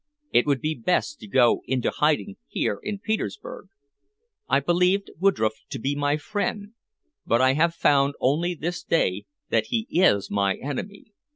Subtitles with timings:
[0.33, 3.67] It would be best to go into hiding here in Petersburg.
[4.49, 6.73] I believed Woodroffe to be my friend,
[7.23, 11.13] but I have found only this day that he is my enemy.